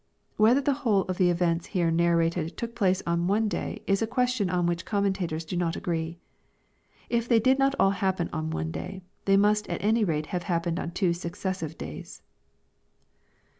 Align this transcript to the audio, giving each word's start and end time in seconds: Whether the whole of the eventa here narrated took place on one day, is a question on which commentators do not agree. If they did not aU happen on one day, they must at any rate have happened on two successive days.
Whether 0.35 0.61
the 0.61 0.73
whole 0.81 1.03
of 1.03 1.19
the 1.19 1.29
eventa 1.31 1.67
here 1.67 1.91
narrated 1.91 2.57
took 2.57 2.73
place 2.73 3.03
on 3.05 3.27
one 3.27 3.47
day, 3.47 3.83
is 3.85 4.01
a 4.01 4.07
question 4.07 4.49
on 4.49 4.65
which 4.65 4.83
commentators 4.83 5.45
do 5.45 5.55
not 5.55 5.75
agree. 5.75 6.17
If 7.07 7.27
they 7.29 7.39
did 7.39 7.59
not 7.59 7.75
aU 7.79 7.91
happen 7.91 8.27
on 8.33 8.49
one 8.49 8.71
day, 8.71 9.03
they 9.25 9.37
must 9.37 9.67
at 9.69 9.83
any 9.83 10.03
rate 10.03 10.25
have 10.33 10.41
happened 10.49 10.79
on 10.79 10.89
two 10.89 11.13
successive 11.13 11.77
days. 11.77 12.23